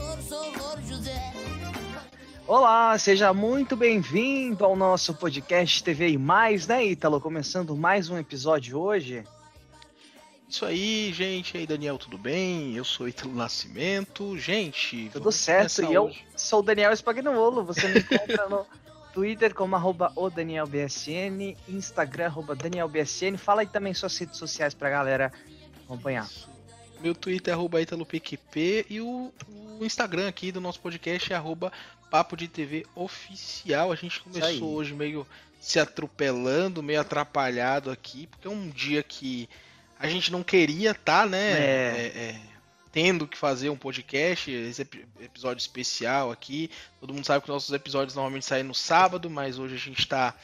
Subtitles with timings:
[0.00, 1.32] louro, sou louro José.
[2.46, 7.20] Olá, seja muito bem-vindo ao nosso podcast TV e Mais, né, Ítalo?
[7.20, 9.24] Começando mais um episódio hoje.
[10.48, 11.54] Isso aí, gente.
[11.56, 12.74] E aí, Daniel, tudo bem?
[12.74, 14.36] Eu sou Ítalo Nascimento.
[14.36, 15.82] Gente, Tudo certo?
[15.84, 16.24] E eu hoje.
[16.36, 17.62] sou o Daniel Spagnuolo.
[17.64, 18.66] Você me encontra no
[19.14, 23.36] Twitter como arroba o DanielBSN, Instagram arroba DanielBSN.
[23.38, 25.32] Fala aí também suas redes sociais pra galera
[25.84, 26.28] acompanhar.
[27.02, 29.32] Meu Twitter é arroba ItaloPQP e o,
[29.78, 31.72] o Instagram aqui do nosso podcast é arroba
[32.10, 33.90] Papo de TV Oficial.
[33.90, 35.26] A gente começou hoje meio
[35.60, 39.48] se atropelando, meio atrapalhado aqui, porque é um dia que
[39.98, 41.52] a gente não queria estar, né?
[41.52, 42.12] É.
[42.14, 42.40] é, é,
[42.92, 46.70] tendo que fazer um podcast, esse epi- episódio especial aqui.
[47.00, 50.34] Todo mundo sabe que nossos episódios normalmente saem no sábado, mas hoje a gente está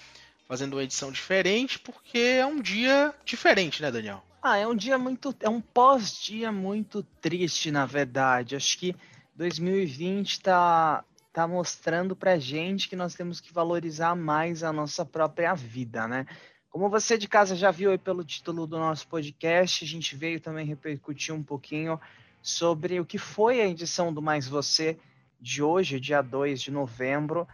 [0.49, 4.23] fazendo uma edição diferente porque é um dia diferente, né, Daniel?
[4.49, 5.35] Ah, é um dia muito.
[5.41, 8.55] É um pós-dia muito triste, na verdade.
[8.55, 8.95] Acho que
[9.35, 15.53] 2020 tá, tá mostrando pra gente que nós temos que valorizar mais a nossa própria
[15.53, 16.27] vida, né?
[16.71, 20.39] Como você de casa já viu aí pelo título do nosso podcast, a gente veio
[20.39, 22.01] também repercutir um pouquinho
[22.41, 24.97] sobre o que foi a edição do Mais Você
[25.41, 27.49] de hoje, dia 2 de novembro,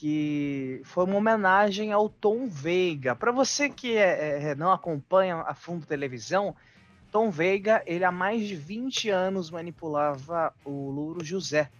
[0.00, 3.14] que foi uma homenagem ao Tom Veiga.
[3.14, 6.56] Para você que é- é- não acompanha a fundo televisão,
[7.12, 11.70] Tom Veiga, ele há mais de 20 anos manipulava o Louro José.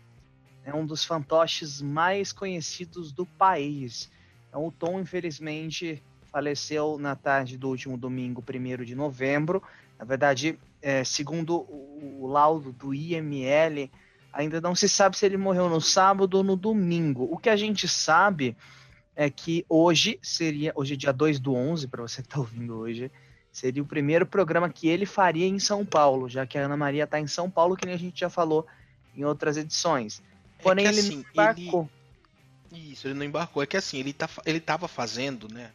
[0.66, 4.10] É um dos fantoches mais conhecidos do país.
[4.50, 9.62] Então, o Tom, infelizmente, faleceu na tarde do último domingo, 1 de novembro.
[9.98, 13.90] Na verdade, é, segundo o, o laudo do IML,
[14.32, 17.28] ainda não se sabe se ele morreu no sábado ou no domingo.
[17.30, 18.56] O que a gente sabe
[19.16, 22.76] é que hoje seria, hoje é dia 2 do 11, para você que está ouvindo
[22.76, 23.10] hoje,
[23.52, 27.04] seria o primeiro programa que ele faria em São Paulo, já que a Ana Maria
[27.04, 28.66] está em São Paulo, que nem a gente já falou
[29.16, 30.22] em outras edições.
[30.62, 31.90] Porém, é que, ele assim, embarcou.
[32.72, 33.62] Isso, ele não embarcou.
[33.62, 35.70] É que assim, ele, tá, ele tava fazendo, né?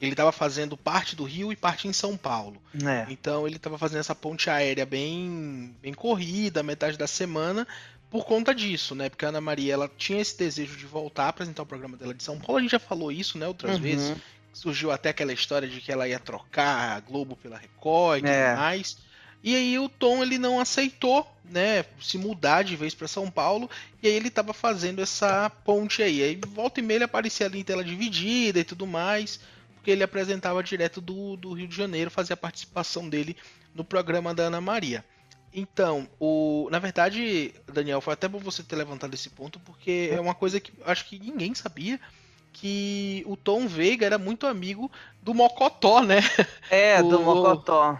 [0.00, 2.60] Ele tava fazendo parte do Rio e parte em São Paulo.
[2.84, 7.66] É, Então ele tava fazendo essa ponte aérea bem, bem corrida, metade da semana,
[8.14, 9.08] por conta disso, né?
[9.08, 12.14] Porque a Ana Maria ela tinha esse desejo de voltar a apresentar o programa dela
[12.14, 12.58] de São Paulo.
[12.58, 13.82] A gente já falou isso, né, outras Uhum.
[13.82, 14.16] vezes.
[14.52, 18.30] Surgiu até aquela história de que ela ia trocar a Globo pela Record e tudo
[18.30, 18.54] É.
[18.54, 18.98] mais.
[19.42, 23.68] E aí o Tom ele não aceitou, né, se mudar de vez para São Paulo,
[24.00, 26.22] e aí ele tava fazendo essa ponte aí.
[26.22, 29.40] Aí volta e meia ele aparecia ali em tela dividida e tudo mais,
[29.74, 33.36] porque ele apresentava direto do, do Rio de Janeiro, fazia a participação dele
[33.74, 35.04] no programa da Ana Maria.
[35.54, 40.20] Então, o, na verdade, Daniel, foi até bom você ter levantado esse ponto, porque é
[40.20, 42.00] uma coisa que acho que ninguém sabia,
[42.52, 44.90] que o Tom Veiga era muito amigo
[45.22, 46.18] do Mocotó, né?
[46.68, 47.98] é do o- Mocotó.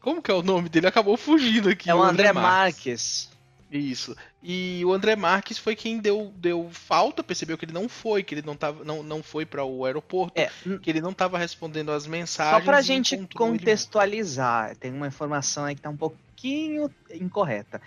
[0.00, 0.86] Como que é o nome dele?
[0.86, 1.88] Acabou fugindo aqui.
[1.90, 3.28] É o André Marques.
[3.70, 4.16] Isso.
[4.42, 8.34] E o André Marques foi quem deu, deu falta, percebeu que ele não foi, que
[8.34, 10.50] ele não, tava, não, não foi para o aeroporto, É,
[10.82, 12.64] que ele não estava respondendo as Só mensagens.
[12.64, 15.96] para a gente encontrou ele contextualizar, tem uma informação aí que está um
[16.40, 17.80] pouquinho incorreta.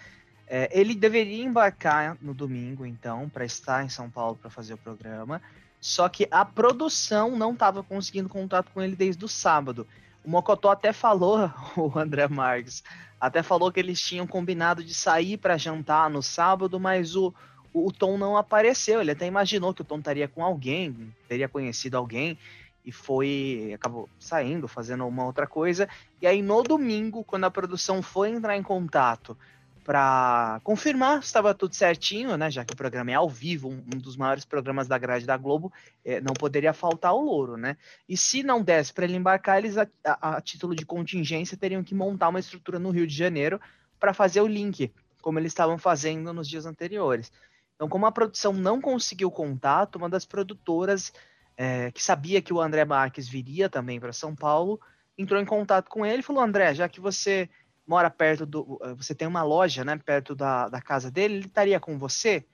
[0.48, 4.78] É, ele deveria embarcar no domingo, então, para estar em São Paulo para fazer o
[4.78, 5.42] programa.
[5.82, 9.88] Só que a produção não estava conseguindo contato com ele desde o sábado.
[10.24, 12.84] O Mocotó até falou, o André Marques,
[13.20, 17.34] até falou que eles tinham combinado de sair para jantar no sábado, mas o,
[17.74, 19.02] o Tom não apareceu.
[19.02, 22.38] Ele até imaginou que o Tom estaria com alguém, teria conhecido alguém
[22.86, 25.88] e foi acabou saindo, fazendo uma outra coisa.
[26.22, 29.38] E aí no domingo, quando a produção foi entrar em contato
[29.84, 33.84] para confirmar se estava tudo certinho, né, já que o programa é ao vivo, um,
[33.94, 35.74] um dos maiores programas da grade da Globo,
[36.06, 37.76] eh, não poderia faltar o louro, né?
[38.08, 41.84] E se não desse para ele embarcar, eles a, a- a título de contingência teriam
[41.84, 43.60] que montar uma estrutura no Rio de Janeiro
[44.00, 47.30] para fazer o link, como eles estavam fazendo nos dias anteriores.
[47.76, 51.12] Então, como a produção não conseguiu contato, uma das produtoras
[51.56, 54.80] é, que sabia que o André Marques viria também para São Paulo,
[55.18, 57.50] entrou em contato com ele e falou: André, já que você
[57.86, 58.80] mora perto do.
[58.84, 62.46] eh, Você tem uma loja, né, perto da, da casa dele, ele estaria com você?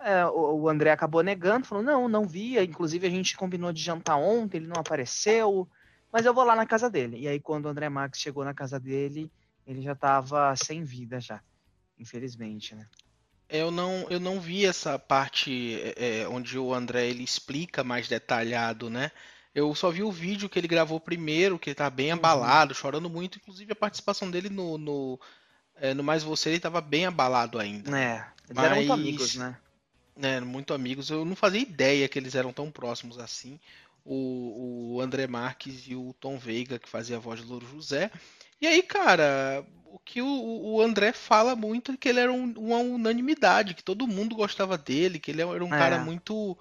[0.00, 2.62] É, o, o André acabou negando, falou: não, não via.
[2.62, 5.68] Inclusive, a gente combinou de jantar ontem, ele não apareceu,
[6.12, 7.18] mas eu vou lá na casa dele.
[7.18, 9.30] E aí, quando o André Marques chegou na casa dele,
[9.66, 11.40] ele já estava sem vida, já,
[11.98, 12.86] infelizmente, né?
[13.48, 18.08] Eu não, eu não vi essa parte é, é, onde o André ele explica mais
[18.08, 19.12] detalhado, né?
[19.54, 23.08] Eu só vi o vídeo que ele gravou primeiro, que ele tá bem abalado, chorando
[23.08, 23.38] muito.
[23.38, 25.20] Inclusive a participação dele no, no,
[25.76, 27.96] é, no Mais Você, ele tava bem abalado ainda.
[27.98, 29.56] É, eles eram muito amigos, né?
[30.16, 31.10] né, muito amigos.
[31.10, 33.60] Eu não fazia ideia que eles eram tão próximos assim.
[34.04, 38.10] O, o André Marques e o Tom Veiga, que fazia a voz do Louro José.
[38.60, 42.52] E aí, cara, o que o, o André fala muito é que ele era um,
[42.56, 45.78] uma unanimidade, que todo mundo gostava dele, que ele era um é.
[45.78, 46.56] cara muito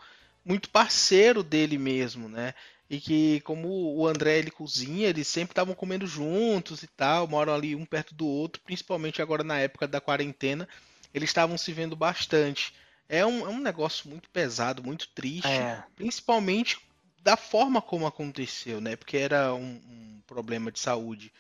[0.46, 2.54] muito parceiro dele mesmo, né?
[2.88, 7.52] E que, como o André ele cozinha, eles sempre estavam comendo juntos e tal, moram
[7.52, 10.70] ali um perto do outro, principalmente agora na época da quarentena,
[11.12, 12.76] eles estavam se vendo bastante.
[13.10, 15.84] É um, é um negócio muito pesado, muito triste, é.
[15.96, 16.78] principalmente
[17.24, 18.96] da forma como aconteceu, né?
[18.96, 21.32] Porque era um, um, problema de saúde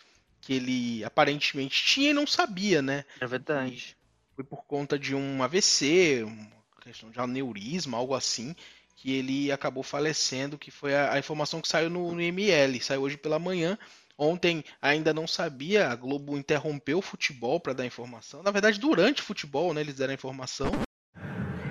[0.46, 3.04] que ele aparentemente tinha e não sabia, né?
[3.20, 3.98] É verdade.
[4.36, 8.56] foi por conta de um AVC, uma questão de aneurisma, algo assim,
[8.96, 13.02] que ele acabou falecendo, que foi a, a informação que saiu no, no ML, saiu
[13.02, 13.76] hoje pela manhã.
[14.16, 18.44] Ontem ainda não sabia, a Globo interrompeu o futebol para dar informação.
[18.44, 20.72] Na verdade, durante o futebol, né, eles deram a informação.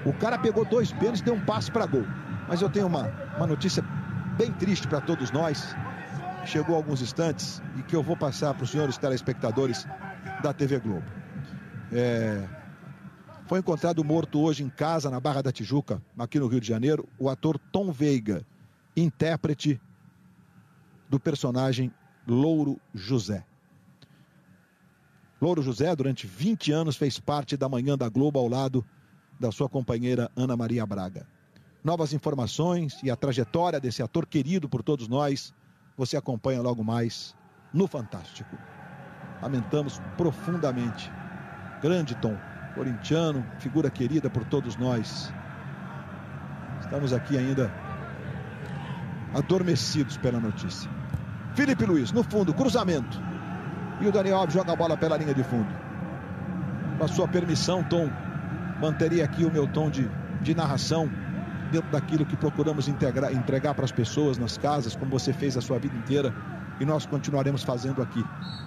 [0.05, 2.05] O cara pegou dois pênaltis e deu um passe para gol.
[2.49, 3.07] Mas eu tenho uma,
[3.37, 3.85] uma notícia
[4.37, 5.77] bem triste para todos nós.
[6.47, 9.87] Chegou alguns instantes e que eu vou passar para os senhores telespectadores
[10.43, 11.07] da TV Globo.
[11.91, 12.47] É,
[13.47, 17.09] foi encontrado morto hoje em casa, na Barra da Tijuca, aqui no Rio de Janeiro,
[17.19, 18.47] o ator Tom Veiga,
[18.97, 19.81] intérprete
[21.09, 21.93] do personagem
[22.27, 23.45] Louro José.
[25.41, 28.85] Louro José, durante 20 anos, fez parte da Manhã da Globo ao lado
[29.39, 31.27] da sua companheira Ana Maria Braga.
[31.83, 35.53] Novas informações e a trajetória desse ator querido por todos nós,
[35.97, 37.35] você acompanha logo mais
[37.73, 38.57] no Fantástico.
[39.43, 41.11] Lamentamos profundamente.
[41.83, 42.37] Grande Tom
[42.75, 45.33] corintiano, figura querida por todos nós.
[46.81, 47.73] Estamos aqui ainda
[49.33, 50.91] adormecidos pela notícia.
[51.55, 53.21] Felipe Luiz, no fundo, cruzamento.
[54.01, 55.73] E o Daniel Alves joga a bola pela linha de fundo.
[56.99, 58.11] Com a sua permissão, Tom,
[58.81, 60.09] manteria aqui o meu tom de,
[60.43, 61.09] de narração
[61.75, 65.61] dentro daquilo que procuramos integrar, entregar para as pessoas nas casas, como você fez a
[65.61, 66.33] sua vida inteira.
[66.81, 68.21] E nós continuaremos fazendo aqui.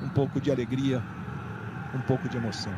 [0.04, 1.02] Um pouco de alegria,
[1.96, 2.78] um pouco de emoção.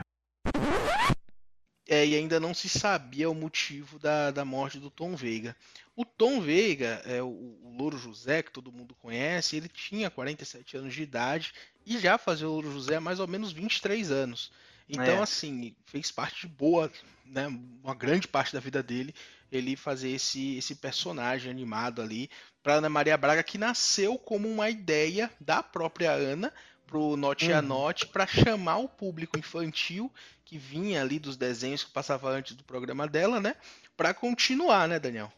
[1.87, 5.55] É, e ainda não se sabia o motivo da, da morte do Tom Veiga.
[5.95, 7.27] O Tom Veiga, é, o,
[7.63, 11.53] o Louro José, que todo mundo conhece, ele tinha 47 anos de idade
[11.83, 14.51] e já fazia o Louro José há mais ou menos 23 anos.
[14.87, 15.21] Então, é.
[15.21, 16.91] assim, fez parte de boa,
[17.25, 17.47] né,
[17.83, 19.13] uma grande parte da vida dele,
[19.51, 22.29] ele fazer esse, esse personagem animado ali
[22.61, 26.53] para Ana Maria Braga, que nasceu como uma ideia da própria Ana
[26.85, 27.67] pro Note a uhum.
[27.67, 30.11] Note para chamar o público infantil
[30.43, 33.55] que vinha ali dos desenhos que passava antes do programa dela, né?
[33.95, 35.31] Para continuar, né, Daniel?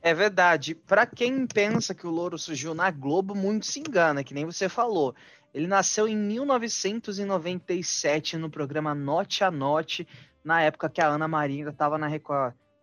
[0.00, 0.74] É verdade.
[0.74, 4.68] Para quem pensa que o Louro surgiu na Globo, muito se engana, que nem você
[4.68, 5.14] falou.
[5.52, 10.06] Ele nasceu em 1997 no programa Note a Note,
[10.44, 12.06] na época que a Ana Maria ainda estava na,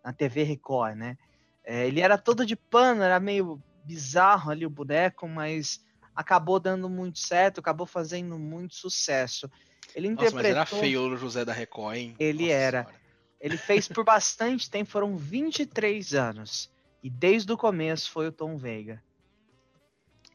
[0.04, 1.16] na TV Record, né?
[1.64, 5.82] É, ele era todo de pano, era meio bizarro ali o boneco, mas
[6.14, 9.50] acabou dando muito certo, acabou fazendo muito sucesso.
[9.94, 10.42] Ele interpretou.
[10.42, 12.16] Nossa, mas era feio o José da Record, hein?
[12.18, 12.82] Ele Nossa era.
[12.84, 13.04] Senhora.
[13.40, 16.70] Ele fez por bastante tempo, foram 23 anos.
[17.02, 19.02] E desde o começo foi o Tom Veiga.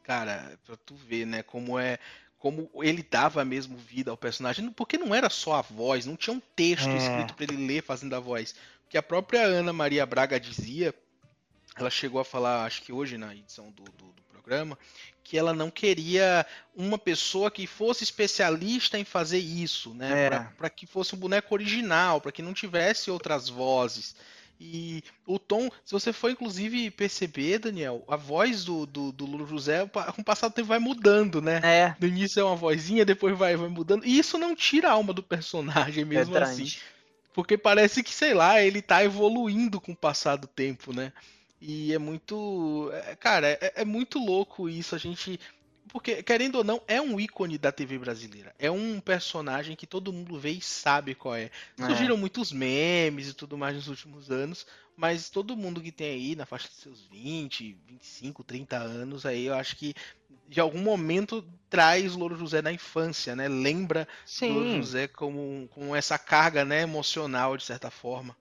[0.04, 1.98] Cara, pra tu ver, né, como é.
[2.38, 6.34] Como ele dava mesmo vida ao personagem, porque não era só a voz, não tinha
[6.34, 6.96] um texto é.
[6.96, 8.54] escrito para ele ler fazendo a voz.
[8.90, 10.92] Que a própria Ana Maria Braga dizia,
[11.76, 14.76] ela chegou a falar, acho que hoje na edição do, do, do programa,
[15.22, 16.44] que ela não queria
[16.74, 20.26] uma pessoa que fosse especialista em fazer isso, né?
[20.26, 20.30] É.
[20.58, 24.16] Para que fosse um boneco original, para que não tivesse outras vozes.
[24.60, 29.86] E o tom, se você for inclusive perceber, Daniel, a voz do, do, do José,
[29.86, 31.60] com o passar do tempo vai mudando, né?
[31.62, 31.96] É.
[31.98, 34.04] No início é uma vozinha, depois vai, vai mudando.
[34.04, 36.66] E isso não tira a alma do personagem mesmo é assim.
[37.32, 41.12] Porque parece que, sei lá, ele tá evoluindo com o passar do tempo, né?
[41.60, 42.90] E é muito.
[42.92, 44.94] É, cara, é, é, muito louco isso.
[44.94, 45.38] A gente.
[45.92, 48.54] Porque, querendo ou não, é um ícone da TV brasileira.
[48.58, 51.50] É um personagem que todo mundo vê e sabe qual é.
[51.76, 52.18] Surgiram é.
[52.18, 54.66] muitos memes e tudo mais nos últimos anos.
[54.96, 59.46] Mas todo mundo que tem aí na faixa de seus 20, 25, 30 anos, aí
[59.46, 59.94] eu acho que
[60.50, 63.48] de algum momento traz o Louro José na infância, né?
[63.48, 64.52] Lembra Sim.
[64.52, 68.36] Louro José como, com essa carga né, emocional, de certa forma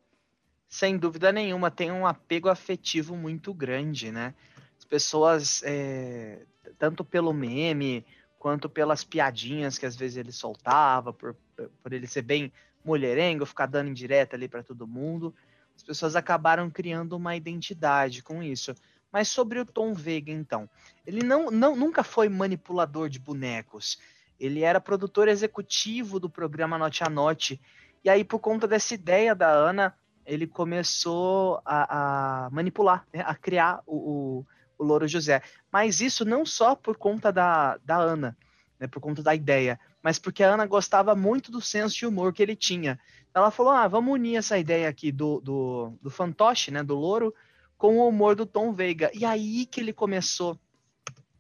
[0.70, 4.36] sem dúvida nenhuma, tem um apego afetivo muito grande, né?
[4.78, 6.46] As pessoas, é,
[6.78, 8.06] tanto pelo meme,
[8.38, 11.36] quanto pelas piadinhas que às vezes ele soltava, por,
[11.82, 12.54] por ele ser bem
[12.86, 15.34] mulherengo, ficar dando indireta ali para todo mundo,
[15.76, 18.76] as pessoas acabaram criando uma identidade com isso.
[19.12, 20.70] Mas sobre o Tom Vega, então,
[21.06, 24.00] ele não, não nunca foi manipulador de bonecos.
[24.40, 27.60] Ele era produtor executivo do programa Note a Note.
[28.04, 33.34] E aí, por conta dessa ideia da Ana, ele começou a, a manipular, né, a
[33.34, 34.46] criar o, o,
[34.78, 35.42] o, Louro José.
[35.72, 38.38] Mas isso não só por conta da, da Ana,
[38.80, 42.32] né, por conta da ideia, mas porque a Ana gostava muito do senso de humor
[42.32, 43.00] que ele tinha.
[43.34, 47.34] Ela falou: ah, vamos unir essa ideia aqui do, do, do fantoche, né, do louro,
[47.80, 49.10] com o humor do Tom Veiga.
[49.14, 50.60] E aí que ele começou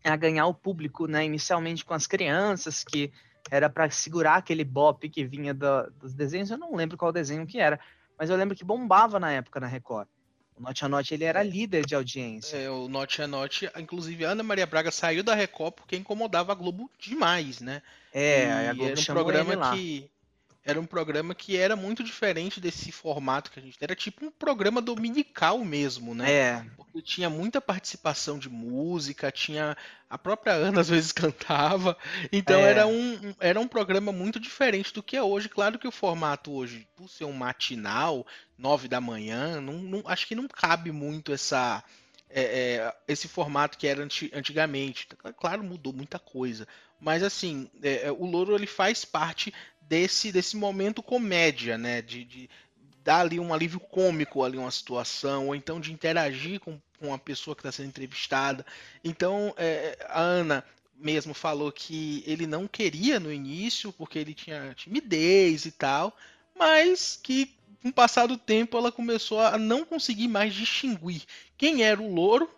[0.03, 3.12] a ganhar o público, né, inicialmente com as crianças, que
[3.51, 6.50] era para segurar aquele bop que vinha do, dos desenhos.
[6.50, 7.77] Eu não lembro qual desenho que era,
[8.17, 10.08] mas eu lembro que bombava na época na Record.
[10.55, 12.55] O Note a Note ele era líder de audiência.
[12.55, 16.53] É, o Note a Note, inclusive a Ana Maria Braga saiu da Record porque incomodava
[16.53, 17.81] a Globo demais, né?
[18.13, 20.10] É, e a Globo era um programa que
[20.69, 24.31] era um programa que era muito diferente desse formato que a gente era tipo um
[24.31, 26.31] programa dominical mesmo, né?
[26.31, 26.65] É.
[26.77, 29.75] Porque tinha muita participação de música, tinha
[30.09, 31.97] a própria Ana às vezes cantava,
[32.31, 32.69] então é.
[32.69, 35.49] era um era um programa muito diferente do que é hoje.
[35.49, 38.25] Claro que o formato hoje, por ser um matinal,
[38.57, 41.83] nove da manhã, não, não acho que não cabe muito essa
[42.29, 45.07] é, é, esse formato que era antigamente.
[45.38, 46.67] Claro, mudou muita coisa,
[46.99, 49.53] mas assim, é, é, o Louro ele faz parte
[49.89, 52.01] desse, desse momento comédia, né?
[52.01, 52.50] De, de
[53.03, 57.17] dar ali um alívio cômico ali uma situação, ou então de interagir com, com a
[57.17, 58.63] pessoa que está sendo entrevistada.
[59.03, 60.63] Então, é, a Ana
[60.96, 66.15] mesmo falou que ele não queria no início, porque ele tinha timidez e tal,
[66.55, 71.24] mas que com o passar do tempo ela começou a não conseguir mais distinguir
[71.58, 72.50] quem era o louro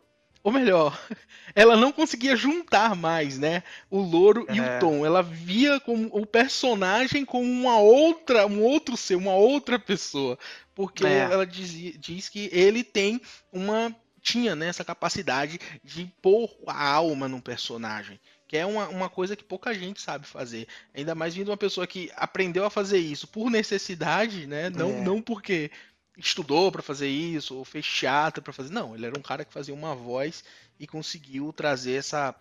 [0.43, 0.99] ou melhor,
[1.53, 3.63] ela não conseguia juntar mais, né?
[3.89, 4.55] O louro é.
[4.55, 4.79] e o é.
[4.79, 5.05] Tom.
[5.05, 10.37] Ela via como o personagem como uma outra, um outro ser, uma outra pessoa.
[10.73, 11.19] Porque é.
[11.19, 13.21] ela diz, diz que ele tem
[13.51, 13.95] uma.
[14.23, 18.19] Tinha né, essa capacidade de pôr a alma num personagem.
[18.47, 20.67] Que é uma, uma coisa que pouca gente sabe fazer.
[20.93, 24.69] Ainda mais vindo uma pessoa que aprendeu a fazer isso por necessidade, né?
[24.69, 25.01] Não, é.
[25.01, 25.71] não porque
[26.17, 28.71] estudou para fazer isso, ou fez teatro para fazer.
[28.71, 30.43] Não, ele era um cara que fazia uma voz
[30.79, 32.35] e conseguiu trazer essa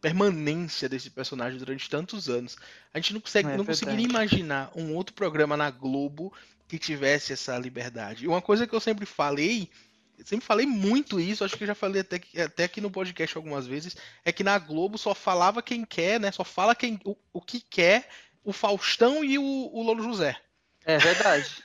[0.00, 2.56] permanência desse personagem durante tantos anos.
[2.92, 6.32] A gente não consegue, é, não conseguiria imaginar um outro programa na Globo
[6.68, 8.24] que tivesse essa liberdade.
[8.24, 9.70] E uma coisa que eu sempre falei,
[10.24, 13.96] sempre falei muito isso, acho que já falei até, até aqui no podcast algumas vezes,
[14.24, 16.30] é que na Globo só falava quem quer, né?
[16.30, 18.08] Só fala quem o, o que quer
[18.44, 20.36] o Faustão e o, o Lolo José.
[20.84, 21.62] É verdade.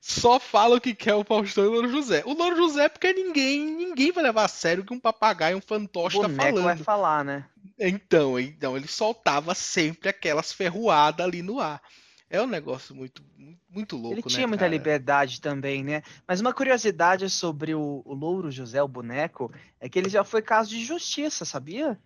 [0.00, 2.22] Só fala o que quer o Faustão e o Louro José.
[2.24, 5.60] O Louro José é porque ninguém, ninguém vai levar a sério que um papagaio, um
[5.60, 6.62] fantoche tá falando.
[6.62, 7.44] vai falar, né?
[7.78, 11.82] Então, então ele soltava sempre aquelas ferroadas ali no ar.
[12.30, 13.22] É um negócio muito,
[13.68, 16.02] muito louco, Ele né, tinha muita liberdade também, né?
[16.26, 20.40] Mas uma curiosidade sobre o, o Louro José, o boneco, é que ele já foi
[20.40, 21.98] caso de justiça, sabia?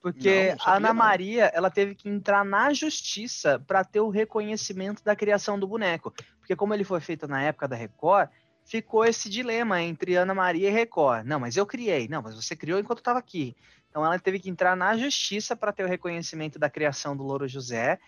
[0.00, 5.04] Porque não, a Ana Maria, ela teve que entrar na justiça para ter o reconhecimento
[5.04, 6.12] da criação do boneco.
[6.38, 8.30] Porque como ele foi feito na época da Record,
[8.64, 11.26] ficou esse dilema entre Ana Maria e Record.
[11.26, 12.08] Não, mas eu criei.
[12.08, 13.54] Não, mas você criou enquanto estava aqui.
[13.90, 17.46] Então ela teve que entrar na justiça para ter o reconhecimento da criação do Louro
[17.46, 17.98] José.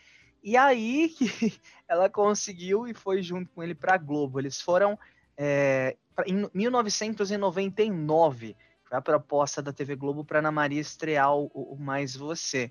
[0.42, 4.40] E aí que ela conseguiu e foi junto com ele para a Globo.
[4.40, 4.99] Eles foram
[5.37, 5.96] é,
[6.26, 8.56] em 1999
[8.92, 12.70] foi a proposta da TV Globo para Ana Maria estrear o, o, Mais Você.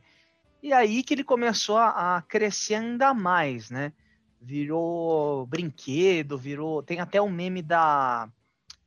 [0.62, 3.92] E aí que ele começou a, a crescer ainda mais, né?
[4.40, 6.84] Virou brinquedo, virou.
[6.84, 8.30] Tem até o um meme da,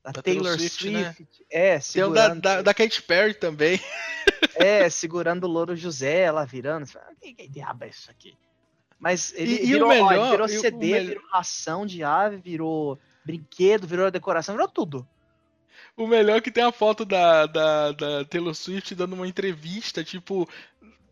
[0.04, 0.82] da, da Taylor, Swift.
[0.82, 1.14] Swift né?
[1.50, 2.32] É, segurando...
[2.34, 3.80] Tem da, da, da Katy Perry também.
[4.56, 6.86] É, segurando o Louro José, ela virando.
[7.20, 8.36] Que, que diabo é isso aqui?
[8.98, 13.86] Mas ele e, virou, e melhor, ó, virou CD, virou ração de ave, virou brinquedo,
[13.86, 15.06] virou decoração, virou tudo.
[15.96, 20.02] O melhor é que tem a foto da, da, da Taylor Swift dando uma entrevista,
[20.02, 20.48] tipo,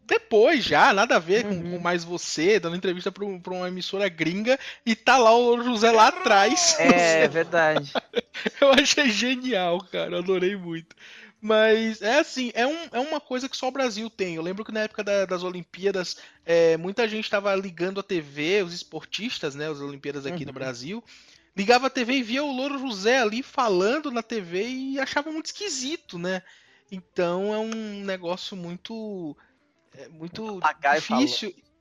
[0.05, 1.63] depois já, nada a ver uhum.
[1.63, 5.37] com, com, mais você, dando entrevista pra, um, pra, uma emissora gringa, e tá lá
[5.37, 6.77] o José lá atrás.
[6.81, 7.93] É, é verdade.
[8.61, 10.97] Eu achei genial, cara, adorei muito.
[11.41, 14.35] Mas é assim, é, um, é uma coisa que só o Brasil tem.
[14.35, 18.63] Eu lembro que na época da, das Olimpíadas, é, muita gente estava ligando a TV,
[18.63, 19.69] os esportistas, né?
[19.69, 20.47] As Olimpíadas aqui uhum.
[20.47, 21.05] no Brasil
[21.57, 25.47] ligava a TV e via o Louro José ali falando na TV e achava muito
[25.47, 26.43] esquisito, né?
[26.91, 29.37] Então é um negócio muito
[29.95, 30.61] é muito
[30.95, 31.51] difícil.
[31.51, 31.73] Falou.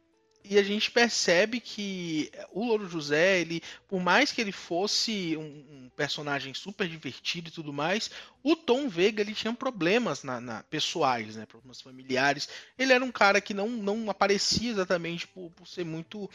[0.44, 5.44] E a gente percebe que o Louro José, ele, por mais que ele fosse um,
[5.44, 8.10] um, personagem super divertido e tudo mais,
[8.42, 12.50] o Tom Veiga ele tinha problemas na, na, pessoais, né, problemas familiares.
[12.78, 16.28] Ele era um cara que não, não aparecia exatamente por, por ser muito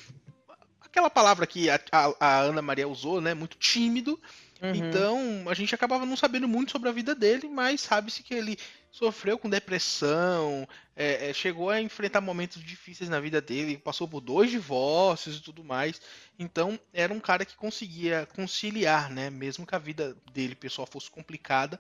[0.97, 3.35] aquela palavra que a, a, a Ana Maria usou, né?
[3.35, 4.19] Muito tímido.
[4.63, 4.75] Uhum.
[4.75, 8.59] Então, a gente acabava não sabendo muito sobre a vida dele, mas sabe-se que ele
[8.97, 14.23] sofreu com depressão, é, é, chegou a enfrentar momentos difíceis na vida dele, passou por
[14.23, 16.01] dois divórcios e tudo mais.
[16.39, 19.29] Então era um cara que conseguia conciliar, né?
[19.29, 21.79] Mesmo que a vida dele pessoal fosse complicada,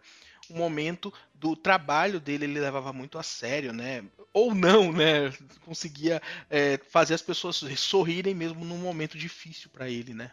[0.51, 4.05] o momento do trabalho dele ele levava muito a sério, né?
[4.35, 5.33] Ou não, né?
[5.65, 6.21] Conseguia
[6.51, 10.33] é, fazer as pessoas sorrirem mesmo num momento difícil para ele, né?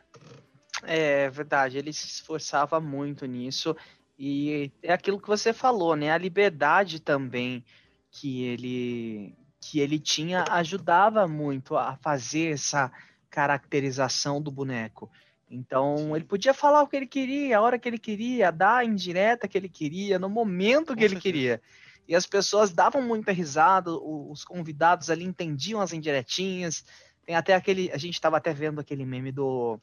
[0.82, 3.74] É verdade, ele se esforçava muito nisso
[4.18, 6.12] e é aquilo que você falou, né?
[6.12, 7.64] A liberdade também
[8.12, 12.92] que ele que ele tinha ajudava muito a fazer essa
[13.30, 15.10] caracterização do boneco.
[15.50, 18.86] Então, ele podia falar o que ele queria, a hora que ele queria, dar a
[18.86, 21.62] indireta que ele queria, no momento que ele queria.
[22.08, 26.84] E as pessoas davam muita risada, os convidados ali entendiam as indiretinhas.
[27.26, 27.90] Tem até aquele.
[27.92, 29.80] A gente estava até vendo aquele meme do,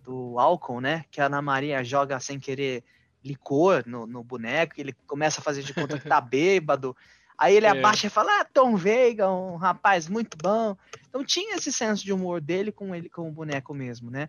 [0.00, 1.04] do álcool, né?
[1.10, 2.82] Que a Ana Maria joga sem querer
[3.24, 6.96] licor no, no boneco, ele começa a fazer de conta que tá bêbado.
[7.36, 7.70] Aí ele é.
[7.70, 10.76] abaixa e fala, ah, Tom Veiga, um rapaz muito bom.
[11.08, 14.28] Então tinha esse senso de humor dele com ele com o boneco mesmo, né?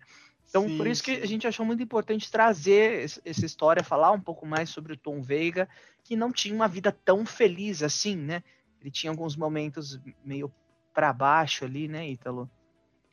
[0.49, 4.21] Então sim, por isso que a gente achou muito importante trazer essa história, falar um
[4.21, 5.67] pouco mais sobre o Tom Veiga,
[6.03, 8.43] que não tinha uma vida tão feliz assim, né?
[8.79, 10.51] Ele tinha alguns momentos meio
[10.93, 12.49] para baixo ali, né, Ítalo?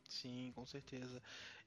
[0.07, 1.21] Sim, com certeza.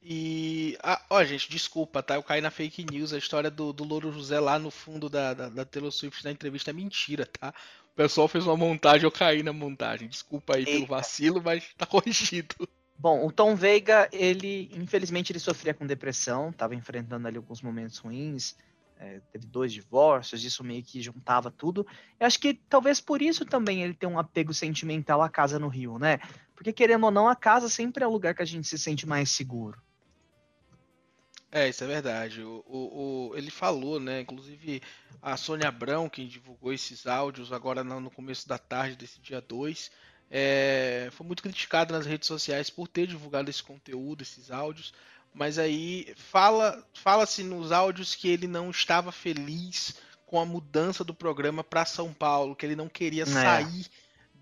[0.09, 0.79] E.
[0.85, 2.15] Ah, ó, gente, desculpa, tá?
[2.15, 3.13] Eu caí na fake news.
[3.13, 6.31] A história do, do Louro José lá no fundo da, da, da Taylor Swift na
[6.31, 7.53] entrevista é mentira, tá?
[7.93, 10.09] O pessoal fez uma montagem, eu caí na montagem.
[10.09, 10.71] Desculpa aí Eita.
[10.71, 12.55] pelo vacilo, mas tá corrigido.
[12.97, 17.99] Bom, o Tom Veiga, ele, infelizmente, ele sofria com depressão, estava enfrentando ali alguns momentos
[17.99, 18.57] ruins,
[18.99, 21.85] é, teve dois divórcios, isso meio que juntava tudo.
[22.21, 25.67] Eu acho que talvez por isso também ele tem um apego sentimental à casa no
[25.67, 26.21] Rio, né?
[26.55, 29.05] Porque querendo ou não, a casa sempre é o lugar que a gente se sente
[29.05, 29.85] mais seguro.
[31.51, 32.43] É, isso é verdade.
[32.43, 34.21] O, o, o, ele falou, né?
[34.21, 34.83] Inclusive
[35.23, 39.91] a Sônia Abrão, quem divulgou esses áudios agora no começo da tarde desse dia 2,
[40.31, 44.93] é, foi muito criticado nas redes sociais por ter divulgado esse conteúdo, esses áudios.
[45.33, 51.15] Mas aí fala fala-se nos áudios que ele não estava feliz com a mudança do
[51.15, 53.27] programa para São Paulo, que ele não queria é.
[53.27, 53.87] sair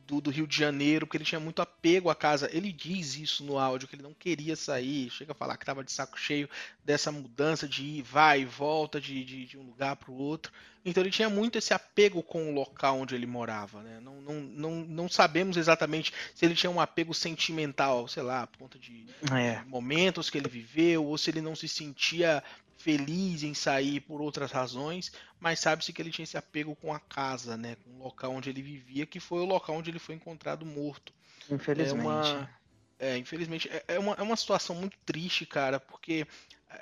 [0.06, 2.49] do, do, Rio de Janeiro, porque ele tinha muito apego à casa.
[2.52, 5.84] Ele diz isso no áudio, que ele não queria sair, chega a falar que estava
[5.84, 6.49] de saco cheio
[6.84, 10.52] dessa mudança de ir, vai e volta de, de, de um lugar para o outro.
[10.85, 13.83] Então ele tinha muito esse apego com o local onde ele morava.
[13.83, 14.00] Né?
[14.00, 18.59] Não, não, não, não sabemos exatamente se ele tinha um apego sentimental, sei lá, por
[18.59, 19.62] conta de é.
[19.66, 22.44] momentos que ele viveu, ou se ele não se sentia
[22.85, 27.01] feliz em sair por outras razões, mas sabe-se que ele tinha esse apego com a
[27.01, 30.14] casa, né, com o local onde ele vivia, que foi o local onde ele foi
[30.14, 31.11] encontrado morto.
[31.51, 31.97] Infelizmente.
[31.99, 32.51] É uma,
[32.99, 36.27] é, infelizmente, é, é, uma, é uma situação muito triste, cara, porque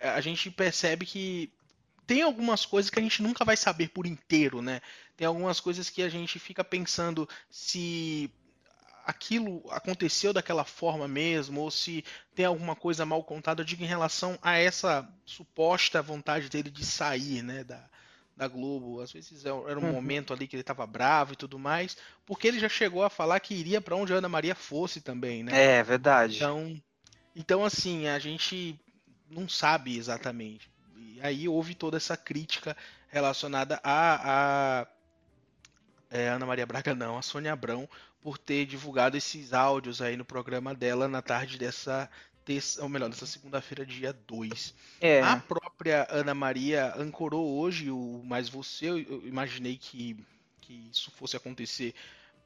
[0.00, 1.52] a gente percebe que
[2.04, 4.80] tem algumas coisas que a gente nunca vai saber por inteiro, né?
[5.16, 8.28] Tem algumas coisas que a gente fica pensando se
[9.04, 13.86] aquilo aconteceu daquela forma mesmo, ou se tem alguma coisa mal contada, eu digo em
[13.86, 17.84] relação a essa suposta vontade dele de sair, né, da,
[18.36, 19.00] da Globo.
[19.00, 19.92] Às vezes é era um uhum.
[19.92, 23.40] momento ali que ele estava bravo e tudo mais, porque ele já chegou a falar
[23.40, 25.78] que iria para onde a Ana Maria fosse também, né?
[25.78, 26.36] É, verdade.
[26.36, 26.82] Então,
[27.34, 28.78] então assim, a gente
[29.30, 30.70] não sabe exatamente.
[30.96, 32.76] E aí houve toda essa crítica
[33.08, 34.86] relacionada a, a
[36.10, 37.88] é, Ana Maria Braga não, a Sônia Abrão,
[38.22, 42.08] por ter divulgado esses áudios aí no programa dela na tarde dessa
[42.44, 44.74] terça, ou melhor, dessa segunda-feira, dia 2.
[45.00, 45.20] É.
[45.22, 50.16] A própria Ana Maria ancorou hoje o Mais Você, eu imaginei que,
[50.60, 51.94] que isso fosse acontecer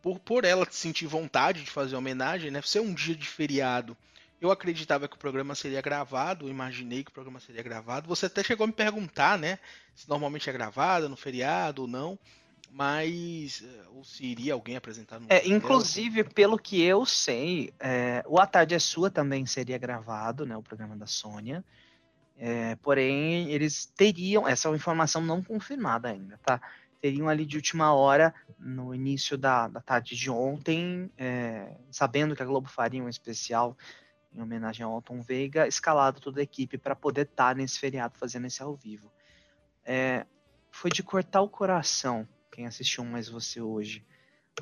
[0.03, 2.63] por, por ela sentir vontade de fazer homenagem, né?
[2.63, 3.97] Ser um dia de feriado.
[4.41, 8.07] Eu acreditava que o programa seria gravado, imaginei que o programa seria gravado.
[8.09, 9.59] Você até chegou a me perguntar, né?
[9.95, 12.19] Se normalmente é gravado no feriado ou não
[12.71, 18.23] mas eh, ou se iria alguém apresentar no é, inclusive pelo que eu sei é,
[18.27, 21.65] o a tarde é sua também seria gravado né o programa da Sônia.
[22.39, 26.61] É, porém eles teriam essa é uma informação não confirmada ainda tá?
[27.01, 32.43] Teriam ali de última hora no início da, da tarde de ontem é, sabendo que
[32.43, 33.77] a Globo faria um especial
[34.35, 38.19] em homenagem ao Alton Veiga escalado toda a equipe para poder estar tá nesse feriado
[38.19, 39.11] fazendo esse ao vivo.
[39.83, 40.27] É,
[40.71, 44.03] foi de cortar o coração quem assistiu mais você hoje.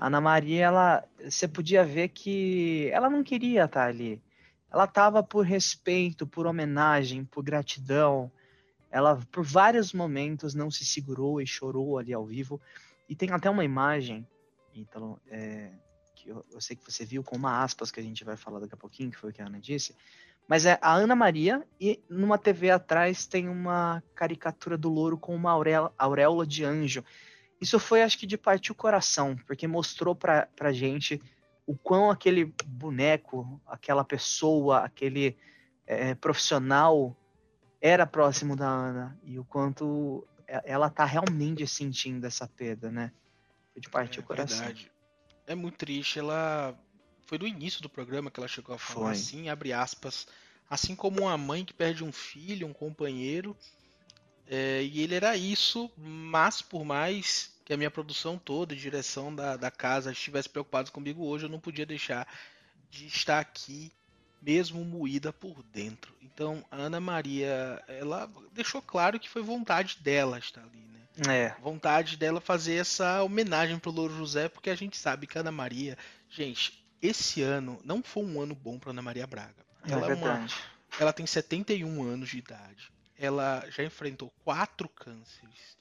[0.01, 4.21] A Ana Maria, ela, você podia ver que ela não queria estar ali.
[4.69, 8.33] Ela estava por respeito, por homenagem, por gratidão.
[8.91, 12.61] Ela, por vários momentos, não se segurou e chorou ali ao vivo.
[13.09, 14.27] E tem até uma imagem,
[14.75, 15.71] então, é,
[16.17, 18.59] que eu, eu, sei que você viu com uma aspas que a gente vai falar
[18.59, 19.95] daqui a pouquinho, que foi o que a Ana disse.
[20.49, 25.33] Mas é a Ana Maria e numa TV atrás tem uma caricatura do louro com
[25.33, 27.05] uma auréola, auréola de anjo.
[27.65, 31.19] Isso foi, acho que, de partir o coração, porque mostrou pra, pra gente
[31.67, 35.35] o quão aquele boneco, aquela pessoa, aquele
[35.87, 37.17] é, profissional
[37.81, 43.11] era próximo da Ana e o quanto ela tá realmente sentindo essa perda, né?
[43.75, 44.59] De partir é, o coração.
[44.59, 44.93] Verdade.
[45.47, 46.19] É muito triste.
[46.19, 46.79] Ela
[47.27, 49.13] foi no início do programa que ela chegou a falar foi.
[49.13, 50.27] assim, abre aspas,
[50.69, 53.57] assim como uma mãe que perde um filho, um companheiro.
[54.47, 59.57] É, e ele era isso, mas por mais que a minha produção toda, direção da,
[59.57, 62.29] da casa, estivesse preocupados comigo hoje, eu não podia deixar
[62.91, 63.91] de estar aqui,
[64.43, 66.15] mesmo moída por dentro.
[66.21, 71.01] Então, a Ana Maria, ela deixou claro que foi vontade dela estar ali, né?
[71.27, 71.61] É.
[71.63, 75.53] Vontade dela fazer essa homenagem pro Louro José, porque a gente sabe que a Ana
[75.53, 75.97] Maria,
[76.29, 79.65] gente, esse ano não foi um ano bom para Ana Maria Braga.
[79.89, 80.47] É ela é, é uma,
[81.01, 82.93] ela tem 71 anos de idade.
[83.17, 85.75] Ela já enfrentou quatro cânceres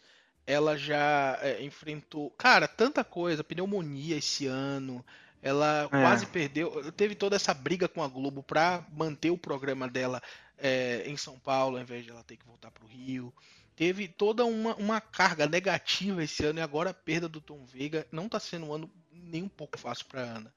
[0.46, 5.04] ela já é, enfrentou, cara, tanta coisa, pneumonia esse ano.
[5.42, 5.88] Ela é.
[5.88, 10.22] quase perdeu, teve toda essa briga com a Globo para manter o programa dela
[10.58, 13.34] é, em São Paulo, ao invés de ela ter que voltar para o Rio.
[13.76, 18.08] Teve toda uma, uma carga negativa esse ano e agora a perda do Tom Veiga
[18.12, 20.54] não está sendo um ano nem um pouco fácil para Ana.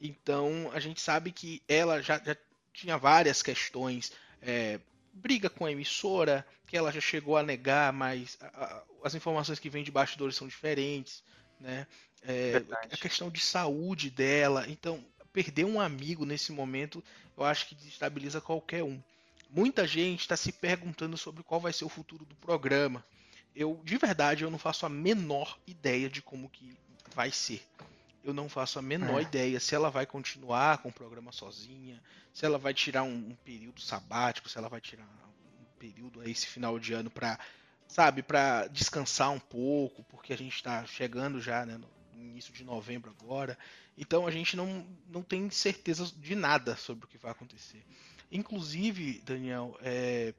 [0.00, 2.36] Então a gente sabe que ela já, já
[2.72, 4.78] tinha várias questões é,
[5.12, 9.58] briga com a emissora, que ela já chegou a negar, mas a, a, as informações
[9.58, 11.22] que vêm de bastidores são diferentes,
[11.60, 11.86] né?
[12.22, 17.02] É, a questão de saúde dela, então perder um amigo nesse momento,
[17.36, 19.00] eu acho que desestabiliza qualquer um.
[19.50, 23.04] Muita gente está se perguntando sobre qual vai ser o futuro do programa.
[23.54, 26.76] Eu, de verdade, eu não faço a menor ideia de como que
[27.14, 27.62] vai ser
[28.22, 29.22] eu não faço a menor é.
[29.22, 32.02] ideia se ela vai continuar com o programa sozinha,
[32.32, 36.30] se ela vai tirar um, um período sabático, se ela vai tirar um período aí
[36.30, 37.38] esse final de ano para,
[37.86, 41.88] sabe, para descansar um pouco, porque a gente está chegando já, né, no
[42.20, 43.56] início de novembro agora.
[43.96, 47.84] Então a gente não, não tem certeza de nada sobre o que vai acontecer.
[48.30, 50.34] Inclusive, Daniel, é,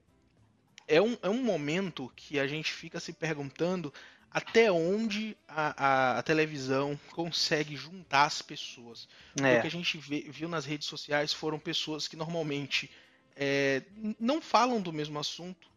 [0.87, 3.93] é, um, é um momento que a gente fica se perguntando
[4.31, 9.07] até onde a, a, a, televisão consegue juntar as pessoas.
[9.41, 9.57] É.
[9.57, 12.89] O que a gente vê, viu nas redes sociais foram pessoas que normalmente
[13.35, 13.83] é,
[14.19, 15.67] não falam do mesmo assunto,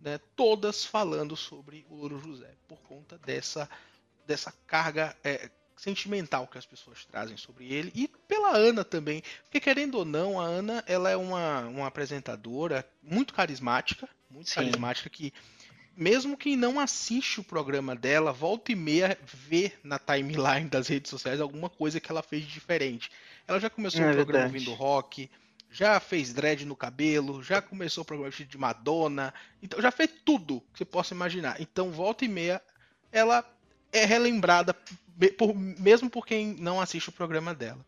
[0.00, 3.70] né, todas falando sobre o Louro José, por conta dessa,
[4.26, 9.60] dessa carga é, sentimental que as pessoas trazem sobre ele e pela Ana também, porque
[9.60, 14.56] querendo ou não, a Ana ela é uma, uma apresentadora muito carismática, muito Sim.
[14.56, 15.32] carismática que
[15.96, 21.10] mesmo quem não assiste o programa dela, volta e meia vê na timeline das redes
[21.10, 23.10] sociais alguma coisa que ela fez de diferente.
[23.46, 24.68] Ela já começou é o programa verdade.
[24.68, 25.30] ouvindo rock,
[25.70, 30.62] já fez dread no cabelo, já começou o programa de Madonna, então já fez tudo
[30.72, 31.60] que você possa imaginar.
[31.60, 32.60] Então, volta e meia,
[33.10, 33.44] ela
[33.90, 34.74] é relembrada,
[35.36, 37.84] por, mesmo por quem não assiste o programa dela.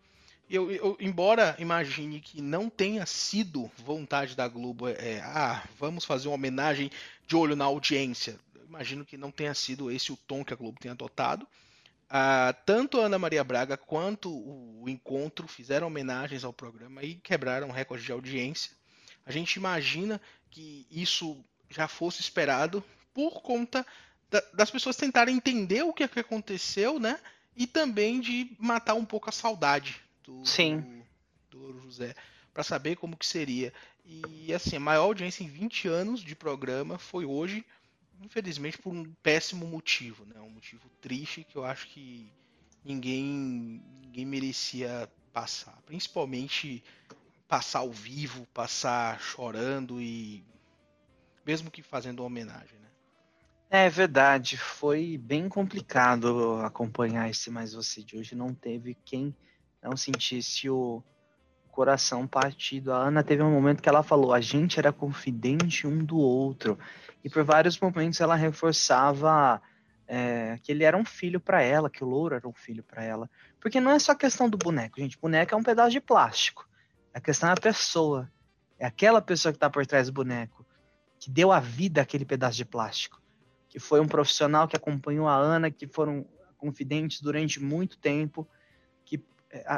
[0.48, 6.28] Eu, eu, embora imagine que não tenha sido vontade da Globo, é, ah, vamos fazer
[6.28, 6.90] uma homenagem
[7.26, 8.38] de olho na audiência.
[8.66, 11.46] Imagino que não tenha sido esse o tom que a Globo tenha adotado.
[12.08, 17.70] Ah, tanto a Ana Maria Braga quanto o Encontro fizeram homenagens ao programa e quebraram
[17.70, 18.72] recorde de audiência.
[19.24, 23.87] A gente imagina que isso já fosse esperado por conta
[24.30, 27.18] da, das pessoas tentarem entender o que, é que aconteceu, né?
[27.56, 31.02] E também de matar um pouco a saudade do, Sim.
[31.50, 32.14] do, do José
[32.54, 33.72] para saber como que seria.
[34.06, 37.66] E assim, a maior audiência em 20 anos de programa foi hoje,
[38.22, 40.40] infelizmente por um péssimo motivo, né?
[40.40, 42.30] Um motivo triste que eu acho que
[42.84, 46.84] ninguém ninguém merecia passar, principalmente
[47.48, 50.44] passar ao vivo, passar chorando e
[51.44, 52.88] mesmo que fazendo uma homenagem, né?
[53.68, 59.34] É verdade, foi bem complicado acompanhar esse mais você de hoje, não teve quem
[59.82, 61.02] não sentisse o
[61.74, 62.92] coração partido.
[62.92, 66.78] A Ana teve um momento que ela falou: a gente era confidente um do outro.
[67.24, 69.60] E por vários momentos ela reforçava
[70.06, 73.02] é, que ele era um filho para ela, que o Louro era um filho para
[73.02, 73.28] ela.
[73.60, 75.18] Porque não é só questão do boneco, gente.
[75.18, 76.68] Boneco é um pedaço de plástico.
[77.12, 78.30] A questão é a pessoa.
[78.78, 80.64] É aquela pessoa que está por trás do boneco,
[81.18, 83.20] que deu a vida àquele pedaço de plástico.
[83.68, 86.24] Que foi um profissional que acompanhou a Ana, que foram
[86.56, 88.48] confidentes durante muito tempo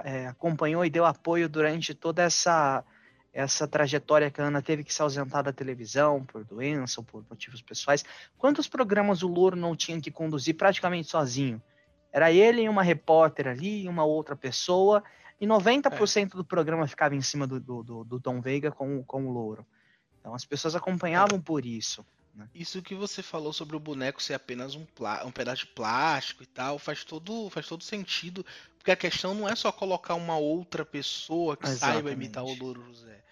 [0.04, 2.84] é, acompanhou e deu apoio durante toda essa
[3.32, 7.22] essa trajetória que a Ana teve que se ausentar da televisão por doença ou por
[7.28, 8.02] motivos pessoais.
[8.38, 11.60] Quantos programas o Louro não tinha que conduzir praticamente sozinho?
[12.10, 15.04] Era ele e uma repórter ali, e uma outra pessoa,
[15.38, 16.36] e 90% é.
[16.36, 19.66] do programa ficava em cima do, do, do, do Tom Veiga com, com o Louro.
[20.18, 22.06] Então as pessoas acompanhavam por isso.
[22.36, 22.48] Né?
[22.54, 24.86] Isso que você falou sobre o boneco ser apenas um,
[25.24, 28.44] um pedaço de plástico e tal, faz todo, faz todo sentido.
[28.78, 31.94] Porque a questão não é só colocar uma outra pessoa que Exatamente.
[31.94, 33.24] saiba imitar o Louro José.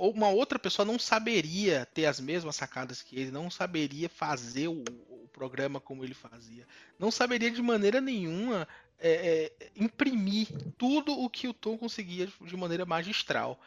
[0.00, 4.82] Uma outra pessoa não saberia ter as mesmas sacadas que ele, não saberia fazer o,
[5.10, 6.66] o programa como ele fazia,
[6.98, 8.66] não saberia de maneira nenhuma
[8.98, 13.60] é, é, imprimir tudo o que o Tom conseguia de maneira magistral.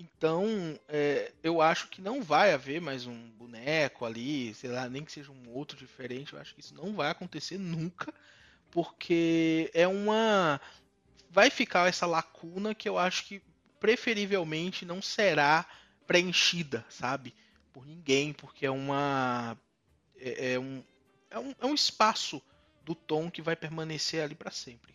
[0.00, 5.04] Então, é, eu acho que não vai haver mais um boneco ali, sei lá, nem
[5.04, 6.32] que seja um outro diferente.
[6.32, 8.14] Eu acho que isso não vai acontecer nunca,
[8.70, 10.60] porque é uma.
[11.28, 13.42] Vai ficar essa lacuna que eu acho que
[13.80, 15.66] preferivelmente não será
[16.06, 17.34] preenchida, sabe?
[17.72, 19.58] Por ninguém, porque é uma.
[20.16, 20.84] É, é um,
[21.28, 22.40] é, um, é um espaço
[22.84, 24.94] do Tom que vai permanecer ali para sempre.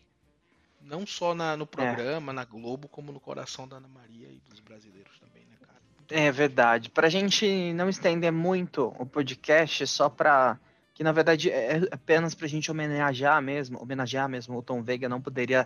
[0.84, 1.66] Não só na, no é.
[1.66, 2.34] programa, é.
[2.34, 5.80] na Globo, como no coração da Ana Maria e dos brasileiros também, né, cara?
[6.10, 6.90] É verdade.
[6.90, 10.58] Pra gente não estender muito o podcast, só pra.
[10.92, 15.08] Que na verdade é, é apenas pra gente homenagear mesmo, homenagear mesmo o Tom Veiga,
[15.08, 15.64] não poderia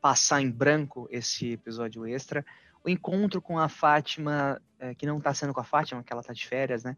[0.00, 2.44] passar em branco esse episódio extra.
[2.84, 6.22] O encontro com a Fátima, é, que não tá sendo com a Fátima, que ela
[6.22, 6.96] tá de férias, né?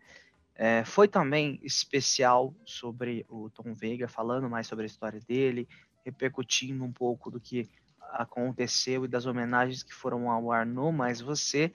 [0.55, 5.67] É, foi também especial sobre o Tom Veiga, falando mais sobre a história dele,
[6.05, 7.69] repercutindo um pouco do que
[8.13, 11.73] aconteceu e das homenagens que foram ao ar no Mais Você,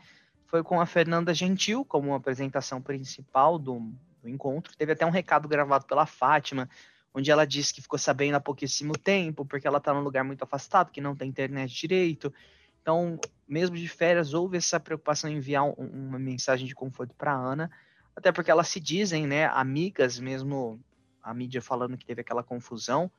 [0.47, 4.75] foi com a Fernanda Gentil como apresentação principal do, do encontro.
[4.77, 6.69] Teve até um recado gravado pela Fátima,
[7.13, 10.43] onde ela disse que ficou sabendo há pouquíssimo tempo, porque ela está num lugar muito
[10.43, 12.33] afastado, que não tem internet direito.
[12.81, 17.33] Então, mesmo de férias, houve essa preocupação em enviar um, uma mensagem de conforto para
[17.33, 17.71] Ana,
[18.15, 20.79] até porque elas se dizem, né, amigas, mesmo
[21.21, 23.09] a mídia falando que teve aquela confusão.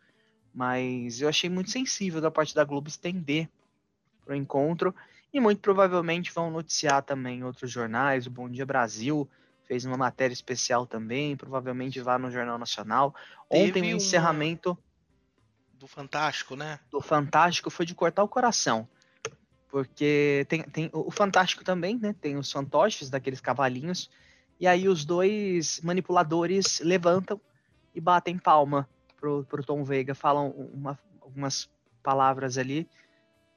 [0.57, 3.47] Mas eu achei muito sensível da parte da Globo estender
[4.25, 4.95] para o encontro.
[5.31, 8.27] E muito provavelmente vão noticiar também outros jornais.
[8.27, 9.29] O Bom Dia Brasil
[9.65, 11.37] fez uma matéria especial também.
[11.37, 13.15] Provavelmente vá no Jornal Nacional.
[13.51, 14.79] Ontem o um encerramento.
[15.75, 16.81] Do Fantástico, né?
[16.91, 18.89] Do Fantástico foi de cortar o coração.
[19.69, 22.15] Porque tem, tem o Fantástico também, né?
[22.19, 24.11] Tem os fantoches daqueles cavalinhos.
[24.59, 27.39] E aí os dois manipuladores levantam
[27.95, 31.69] e batem palma pro, pro Tom Veiga, falam uma, algumas
[32.03, 32.89] palavras ali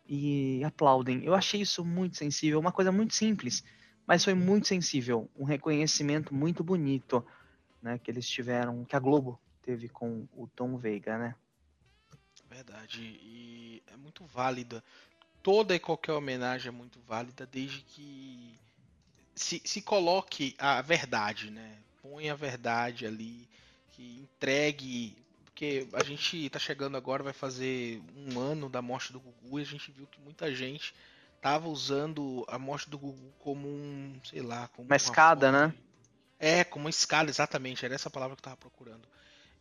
[0.07, 1.23] e aplaudem.
[1.23, 3.63] Eu achei isso muito sensível, uma coisa muito simples,
[4.07, 7.23] mas foi muito sensível, um reconhecimento muito bonito,
[7.81, 11.35] né, que eles tiveram, que a Globo teve com o Tom Veiga, né?
[12.49, 14.83] Verdade, e é muito válida.
[15.43, 18.57] Toda e qualquer homenagem é muito válida, desde que
[19.35, 21.77] se, se coloque a verdade, né?
[22.01, 23.47] Põe a verdade ali,
[23.91, 25.15] que entregue
[25.59, 29.61] porque a gente tá chegando agora, vai fazer um ano da morte do Gugu e
[29.61, 30.95] a gente viu que muita gente
[31.41, 35.73] tava usando a morte do Gugu como um, sei lá, como uma, uma escada, né?
[36.39, 39.05] É, como uma escada, exatamente, era essa palavra que eu tava procurando.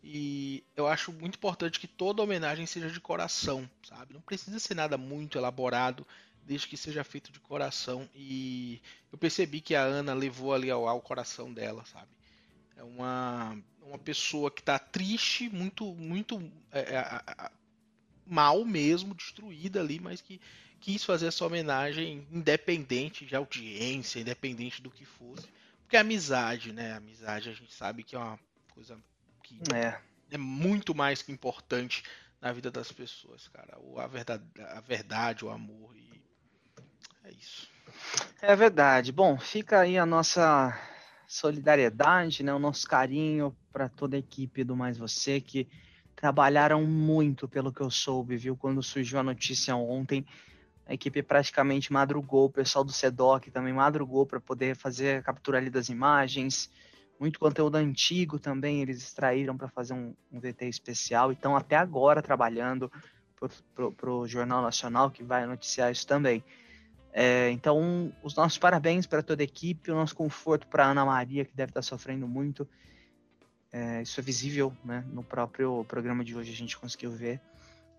[0.00, 4.14] E eu acho muito importante que toda homenagem seja de coração, sabe?
[4.14, 6.06] Não precisa ser nada muito elaborado,
[6.44, 8.08] desde que seja feito de coração.
[8.14, 8.80] E
[9.10, 12.06] eu percebi que a Ana levou ali ao, ao coração dela, sabe?
[12.76, 17.50] É uma uma pessoa que está triste, muito, muito é, é,
[18.26, 20.40] mal mesmo, destruída ali, mas que
[20.80, 25.48] quis fazer essa homenagem independente de audiência, independente do que fosse.
[25.82, 26.92] Porque a amizade, né?
[26.92, 28.38] A amizade a gente sabe que é uma
[28.74, 28.98] coisa
[29.42, 29.98] que é,
[30.30, 32.02] é muito mais que importante
[32.40, 33.78] na vida das pessoas, cara.
[33.96, 36.22] A verdade, a verdade, o amor e
[37.24, 37.68] é isso.
[38.40, 39.10] É verdade.
[39.10, 40.78] Bom, fica aí a nossa
[41.28, 45.68] solidariedade, né, o nosso carinho para toda a equipe do Mais Você, que
[46.16, 48.56] trabalharam muito, pelo que eu soube, viu?
[48.56, 50.24] Quando surgiu a notícia ontem,
[50.86, 55.58] a equipe praticamente madrugou, o pessoal do SEDOC também madrugou para poder fazer a captura
[55.58, 56.70] ali das imagens,
[57.20, 62.22] muito conteúdo antigo também eles extraíram para fazer um, um, VT especial, então até agora
[62.22, 62.90] trabalhando
[63.74, 66.42] para o Jornal Nacional, que vai noticiar isso também.
[67.20, 71.44] É, então, os nossos parabéns para toda a equipe, o nosso conforto para Ana Maria,
[71.44, 72.64] que deve estar sofrendo muito.
[73.72, 77.40] É, isso é visível né, no próprio programa de hoje, a gente conseguiu ver.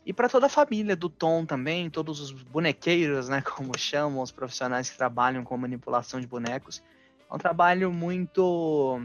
[0.06, 4.32] E para toda a família do Tom também, todos os bonequeiros, né, como chamam, os
[4.32, 6.82] profissionais que trabalham com manipulação de bonecos.
[7.30, 9.02] É um trabalho muito.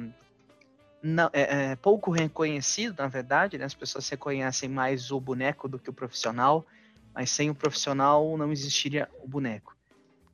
[1.03, 3.65] Não, é, é, pouco reconhecido, na verdade, né?
[3.65, 6.65] as pessoas reconhecem mais o boneco do que o profissional,
[7.13, 9.74] mas sem o profissional não existiria o boneco.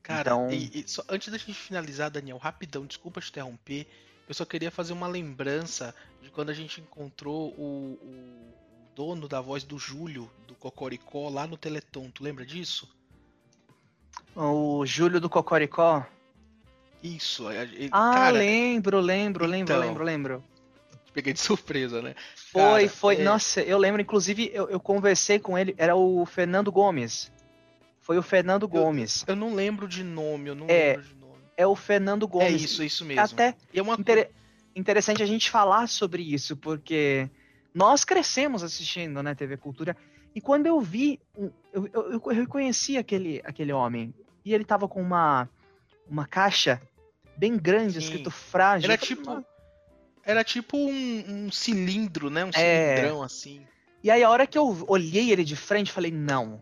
[0.03, 0.49] Cara, então...
[0.51, 3.87] e, e só, antes da gente finalizar, Daniel, rapidão, desculpa te interromper.
[4.27, 8.53] Eu só queria fazer uma lembrança de quando a gente encontrou o, o
[8.95, 12.09] dono da voz do Júlio, do Cocoricó, lá no Teleton.
[12.11, 12.89] Tu lembra disso?
[14.35, 16.05] O Júlio do Cocoricó?
[17.03, 17.51] Isso.
[17.51, 20.43] Ele, ah, cara, lembro, lembro, lembro, então, lembro, lembro.
[21.13, 22.15] peguei de surpresa, né?
[22.35, 23.15] Foi, Cara, foi.
[23.17, 23.23] É...
[23.23, 27.31] Nossa, eu lembro, inclusive, eu, eu, conversei com ele, era o Fernando Gomes.
[28.11, 29.23] Foi o Fernando Gomes.
[29.25, 31.41] Eu, eu não lembro de nome, eu não é, lembro de nome.
[31.55, 32.49] É o Fernando Gomes.
[32.49, 33.21] É isso, isso mesmo.
[33.21, 33.93] Até é uma...
[33.93, 34.29] Inter...
[34.75, 37.29] interessante a gente falar sobre isso, porque
[37.73, 39.95] nós crescemos assistindo, né, TV Cultura.
[40.35, 41.21] E quando eu vi,
[41.71, 44.13] eu, eu, eu reconheci aquele, aquele homem.
[44.43, 45.47] E ele tava com uma,
[46.05, 46.81] uma caixa
[47.37, 47.99] bem grande, Sim.
[47.99, 48.91] escrito frágil.
[48.91, 49.45] Era tipo,
[50.21, 52.43] era tipo um, um, cilindro, né?
[52.43, 52.95] Um é...
[52.97, 53.65] cilindrão assim.
[54.03, 56.61] E aí a hora que eu olhei ele de frente, falei, não.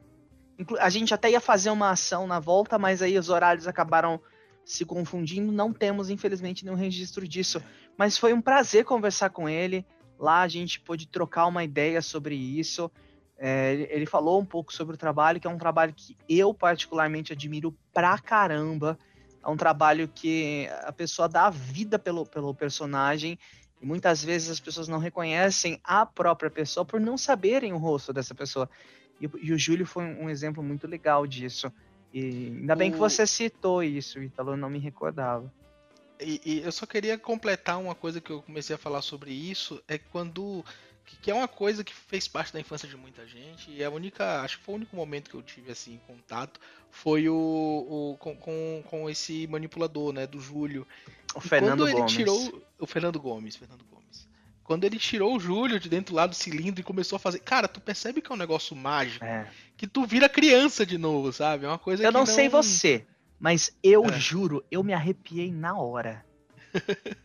[0.79, 4.19] A gente até ia fazer uma ação na volta, mas aí os horários acabaram
[4.65, 5.51] se confundindo.
[5.51, 7.61] Não temos, infelizmente, nenhum registro disso.
[7.97, 9.85] Mas foi um prazer conversar com ele.
[10.17, 12.91] Lá a gente pôde trocar uma ideia sobre isso.
[13.37, 17.31] É, ele falou um pouco sobre o trabalho, que é um trabalho que eu particularmente
[17.31, 18.97] admiro pra caramba.
[19.43, 23.39] É um trabalho que a pessoa dá a vida pelo, pelo personagem
[23.81, 28.11] e muitas vezes as pessoas não reconhecem a própria pessoa por não saberem o rosto
[28.11, 28.69] dessa pessoa.
[29.19, 31.71] E, e o Júlio foi um exemplo muito legal disso.
[32.13, 32.93] E ainda bem o...
[32.93, 35.51] que você citou isso, Italo, eu não me recordava.
[36.19, 39.81] E, e, eu só queria completar uma coisa que eu comecei a falar sobre isso,
[39.87, 40.63] é quando
[41.21, 44.41] que é uma coisa que fez parte da infância de muita gente e a única,
[44.41, 46.59] acho que foi o único momento que eu tive assim contato
[46.91, 50.87] foi o, o com, com, com, esse manipulador, né, do Júlio.
[51.35, 51.97] O e Fernando quando Gomes.
[51.97, 53.98] ele tirou o Fernando Gomes, Fernando Gomes.
[54.69, 57.67] Quando ele tirou o Júlio de dentro lá do cilindro e começou a fazer, cara,
[57.67, 59.47] tu percebe que é um negócio mágico, é.
[59.75, 61.65] que tu vira criança de novo, sabe?
[61.65, 63.03] É uma coisa Eu não, não sei você,
[63.39, 64.19] mas eu é.
[64.19, 66.23] juro, eu me arrepiei na hora.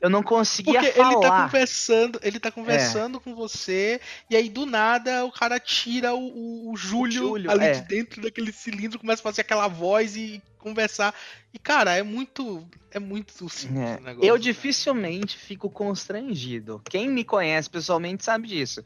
[0.00, 1.12] Eu não conseguia Porque falar.
[1.12, 3.20] ele tá conversando, ele tá conversando é.
[3.20, 7.50] com você, e aí do nada o cara tira o, o, o Júlio, o Júlio
[7.50, 7.72] ali é.
[7.72, 11.14] de dentro daquele cilindro, começa a fazer aquela voz e conversar.
[11.52, 12.66] E, cara, é muito.
[12.90, 13.96] É muito simples é.
[13.96, 14.28] o negócio.
[14.28, 16.80] Eu dificilmente fico constrangido.
[16.88, 18.82] Quem me conhece pessoalmente sabe disso.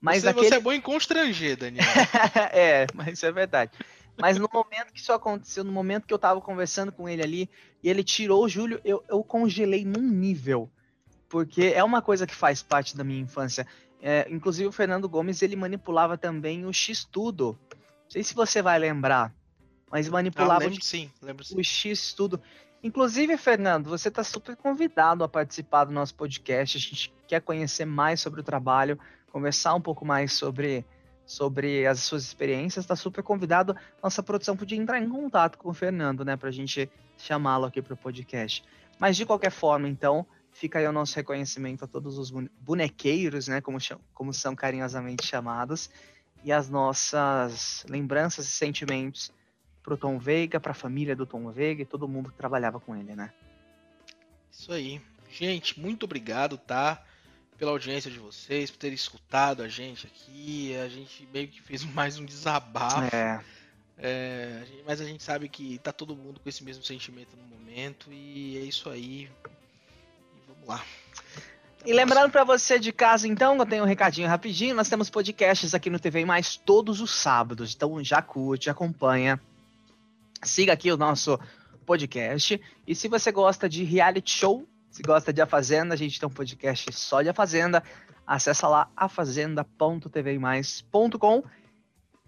[0.00, 0.48] Mas você, aquele...
[0.48, 1.84] você é bom em constranger, Daniel.
[2.52, 3.72] é, mas isso é verdade.
[4.20, 7.50] Mas no momento que isso aconteceu, no momento que eu tava conversando com ele ali,
[7.82, 10.70] e ele tirou o Júlio, eu, eu congelei num nível.
[11.28, 13.66] Porque é uma coisa que faz parte da minha infância.
[14.00, 17.58] É, inclusive o Fernando Gomes, ele manipulava também o X-Tudo.
[17.70, 19.32] Não sei se você vai lembrar,
[19.90, 21.56] mas manipulava ah, lembro, sim, lembro sim.
[21.56, 22.40] o X-Tudo.
[22.82, 26.76] Inclusive, Fernando, você está super convidado a participar do nosso podcast.
[26.76, 28.98] A gente quer conhecer mais sobre o trabalho,
[29.30, 30.84] conversar um pouco mais sobre
[31.28, 33.76] sobre as suas experiências, está super convidado.
[34.02, 37.82] Nossa produção podia entrar em contato com o Fernando, né, para a gente chamá-lo aqui
[37.82, 38.64] para o podcast.
[38.98, 43.60] Mas de qualquer forma, então, fica aí o nosso reconhecimento a todos os bonequeiros, né,
[43.60, 43.76] como,
[44.14, 45.90] como são carinhosamente chamados,
[46.42, 49.30] e as nossas lembranças e sentimentos
[49.82, 52.80] para o Tom Veiga, para a família do Tom Veiga e todo mundo que trabalhava
[52.80, 53.30] com ele, né?
[54.50, 54.98] Isso aí.
[55.30, 57.04] Gente, muito obrigado, tá?
[57.58, 60.76] Pela audiência de vocês, por terem escutado a gente aqui.
[60.76, 63.14] A gente meio que fez mais um desabafo.
[63.14, 63.44] É.
[64.00, 68.12] É, mas a gente sabe que tá todo mundo com esse mesmo sentimento no momento
[68.12, 69.24] e é isso aí.
[69.24, 70.84] E vamos lá.
[71.84, 74.76] e lembrando para você de casa, então, eu tenho um recadinho rapidinho.
[74.76, 77.74] Nós temos podcasts aqui no TV Mais todos os sábados.
[77.74, 79.40] Então já curte, acompanha.
[80.44, 81.36] Siga aqui o nosso
[81.84, 82.60] podcast.
[82.86, 84.64] E se você gosta de reality show,
[84.98, 87.84] se gosta de A Fazenda, a gente tem um podcast só de A Fazenda.
[88.26, 91.44] Acesse lá afazenda.tvmais.com.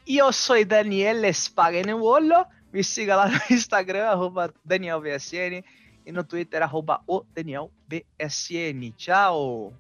[0.07, 2.47] E eu sou Daniel Spagnuolo.
[2.73, 5.65] Me siga lá no Instagram, arroba DanielBSN.
[6.07, 8.93] E no Twitter, arroba o DanielBSN.
[8.97, 9.75] Tchau!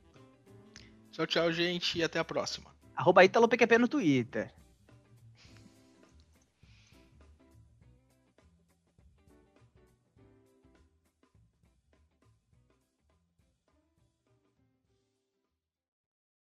[1.12, 1.96] Tchau, tchau, gente.
[1.96, 2.74] E até a próxima.
[2.96, 4.52] Arroba ItaloPQP no Twitter.